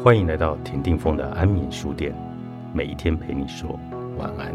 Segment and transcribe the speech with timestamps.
[0.00, 2.12] 欢迎来到田定峰的安眠书店，
[2.72, 3.78] 每一天陪你说
[4.18, 4.52] 晚安。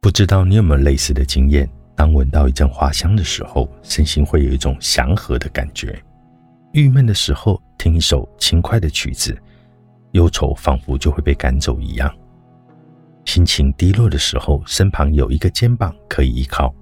[0.00, 1.68] 不知道你有没有类似的经验？
[1.94, 5.94] 当闻到一阵花香的时候，身心会有一种祥和的感觉；
[6.72, 9.36] 郁闷的时候，听一首轻快的曲子，
[10.12, 12.12] 忧愁仿佛就会被赶走一样。
[13.32, 16.74] 心情低落的时候，身旁有一个肩膀可以依靠，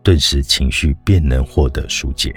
[0.00, 2.32] 顿时情绪便能获得疏解。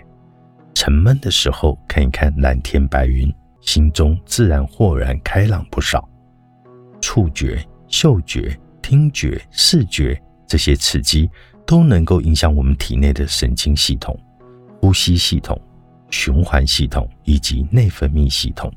[0.73, 3.31] 沉闷的时候，看一看蓝天白云，
[3.62, 6.09] 心中自然豁然开朗不少。
[7.00, 11.30] 触觉、嗅觉、听觉、视觉这些刺激，
[11.67, 14.20] 都能够影响我们体内的神经系统、
[14.81, 15.55] 呼吸系统、
[16.09, 18.73] 循环系统以及内分泌系统，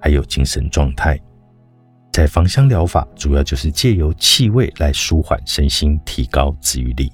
[0.00, 1.20] 还有精神状态。
[2.14, 7.10] 在芳香疗法，主要就是借由气味来舒缓身心，提高治愈力。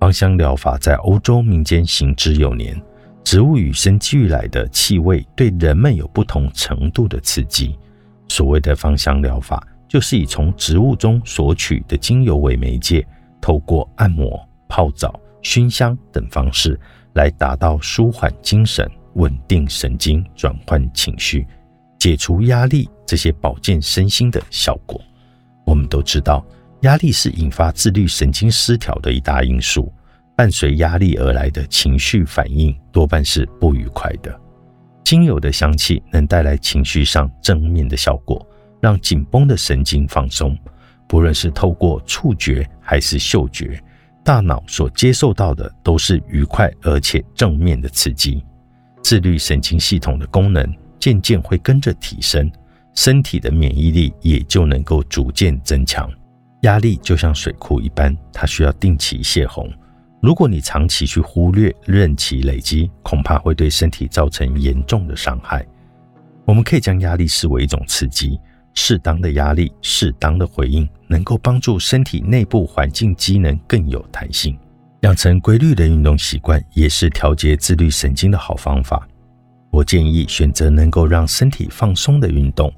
[0.00, 2.74] 芳香疗法在欧洲民间行之有年，
[3.22, 7.78] 植物与生俱来的气味对人们有不同程度的刺激。
[8.26, 13.06] 所谓的芳香疗法，就是以从植物中索取的精油为媒介，
[13.38, 16.80] 透过按摩、泡澡、熏香等方式，
[17.12, 21.46] 来达到舒缓精神、稳定神经、转换情绪。
[22.02, 25.00] 解除压力这些保健身心的效果，
[25.64, 26.44] 我们都知道，
[26.80, 29.92] 压力是引发自律神经失调的一大因素。
[30.34, 34.36] 伴随压力而来的情绪反应多半是不愉快的。
[35.04, 38.44] 精油的香气能带来情绪上正面的效果，
[38.80, 40.58] 让紧绷的神经放松。
[41.06, 43.80] 不论是透过触觉还是嗅觉，
[44.24, 48.44] 大脑所接受到的都是愉快而且正面的刺激。
[49.04, 50.68] 自律神经系统的功能。
[51.02, 52.48] 渐渐会跟着提升，
[52.94, 56.08] 身体的免疫力也就能够逐渐增强。
[56.60, 59.68] 压力就像水库一般，它需要定期泄洪。
[60.22, 65.66] 如果你长期去忽略、任其累积，恐怕会对身体造成严重的伤害。
[66.44, 68.38] 我们可以将压力视为一种刺激，
[68.72, 74.56] 适当的压力、适当的回应，能够帮助身体内部环境机能更有弹性。
[75.00, 79.04] 养成规律的运动习惯，也是调节自律神经的好方法。
[79.72, 82.70] 我建议选择能够让身体放松的运动，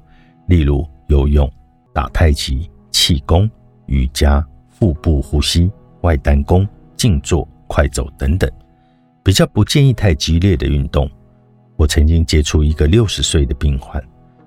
[0.47, 1.51] 例如游泳、
[1.93, 3.51] 打太极、气功、
[3.87, 5.69] 瑜伽、腹部呼吸、
[6.01, 8.49] 外丹功、静坐、快走等等。
[9.21, 11.09] 比较不建议太激烈的运动。
[11.75, 14.01] 我曾经接触一个六十岁的病患，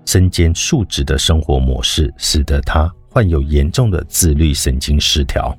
[0.06, 5.54] 身兼数职的生活模式，使得他患有严重的自律神经失调、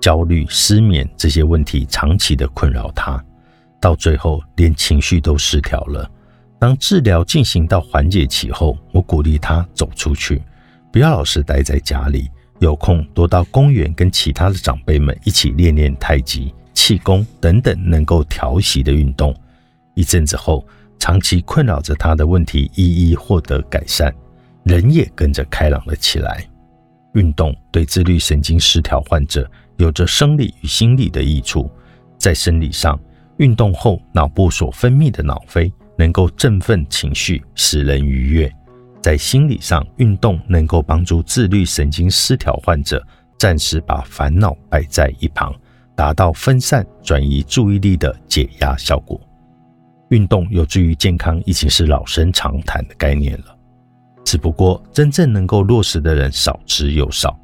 [0.00, 3.24] 焦虑、失眠这些问题长期的困扰他，
[3.80, 6.10] 到最后连情绪都失调了。
[6.62, 10.40] 当治疗进行到缓解期后，我鼓励他走出去，
[10.92, 12.30] 不要老是待在家里，
[12.60, 19.34] 有空多到公园跟其他的长辈们一起练练太极、气功等等能够调息的运动。
[19.94, 20.64] 一阵子后，
[21.00, 24.14] 长期困扰着他的问题一一获得改善，
[24.62, 26.46] 人也跟着开朗了起来。
[27.14, 31.68] 运动对自律神经失调患者有着生理与心理的益处，
[32.18, 32.96] 在生理上，
[33.38, 35.68] 运动后脑部所分泌的脑啡。
[36.02, 38.52] 能够振奋情绪，使人愉悦。
[39.00, 43.00] 在心理上，运动能够帮助自律神经失调患者
[43.38, 45.54] 暂时把烦恼摆在一旁，
[45.94, 49.20] 达到分散、转移注意力的解压效果。
[50.08, 53.56] 运动有助于健康，已经是老生常谈的概念了。
[54.24, 57.38] 只不过，真正能够落实的人少之又少。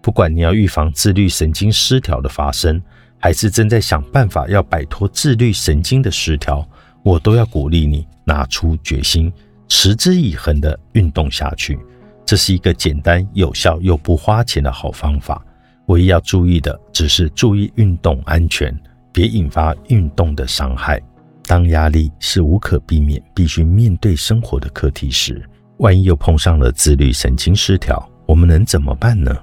[0.00, 2.80] 不管你要预防自律神经失调的发生，
[3.18, 6.66] 还是正在想办法要摆脱自律神经的失调。
[7.08, 9.32] 我都要鼓励你拿出决心，
[9.66, 11.78] 持之以恒的运动下去。
[12.26, 15.42] 这是一个简单、有效又不花钱的好方法。
[15.86, 18.78] 唯一要注意的，只是注意运动安全，
[19.10, 21.00] 别引发运动的伤害。
[21.44, 25.42] 当压力是无可避免、必须面对生活的课题时，
[25.78, 29.34] 万一又碰上了自律神经失调，我们能怎么办呢？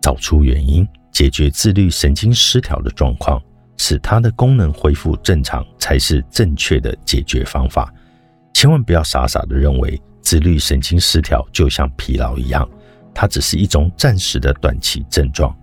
[0.00, 3.42] 找出原因，解决自律神经失调的状况。
[3.78, 7.92] 使它的功能恢复正常才是正确的解决方法。
[8.52, 12.68] 千万不要傻傻的认为自律神经失调就像疲劳一样，
[13.14, 15.56] 它只是一种暂时的短期症状，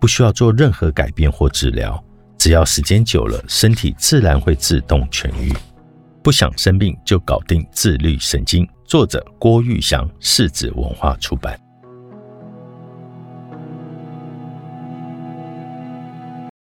[0.00, 2.02] 不需要做任何改变或治疗。
[2.38, 5.52] 只要时间久了，身体自然会自动痊愈。
[6.22, 8.68] 不想生病就搞定自律神经。
[8.84, 11.67] 作者郭玉祥，世子文化出版。